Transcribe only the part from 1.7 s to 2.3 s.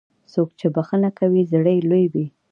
یې لوی وي.